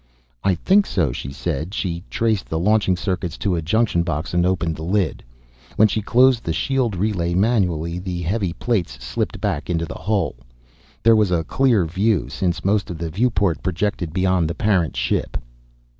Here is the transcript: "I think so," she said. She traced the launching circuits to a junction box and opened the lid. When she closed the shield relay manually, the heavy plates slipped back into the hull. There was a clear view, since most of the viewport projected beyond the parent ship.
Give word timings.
"I 0.43 0.55
think 0.55 0.87
so," 0.87 1.11
she 1.11 1.31
said. 1.31 1.75
She 1.75 2.03
traced 2.09 2.49
the 2.49 2.57
launching 2.57 2.97
circuits 2.97 3.37
to 3.37 3.53
a 3.55 3.61
junction 3.61 4.01
box 4.01 4.33
and 4.33 4.47
opened 4.47 4.75
the 4.75 4.81
lid. 4.83 5.23
When 5.75 5.87
she 5.87 6.01
closed 6.01 6.43
the 6.43 6.53
shield 6.53 6.95
relay 6.95 7.35
manually, 7.35 7.99
the 7.99 8.23
heavy 8.23 8.53
plates 8.53 8.97
slipped 9.05 9.39
back 9.39 9.69
into 9.69 9.85
the 9.85 9.93
hull. 9.99 10.37
There 11.03 11.15
was 11.15 11.29
a 11.29 11.43
clear 11.43 11.85
view, 11.85 12.29
since 12.29 12.65
most 12.65 12.89
of 12.89 12.97
the 12.97 13.11
viewport 13.11 13.61
projected 13.61 14.11
beyond 14.11 14.49
the 14.49 14.55
parent 14.55 14.97
ship. 14.97 15.37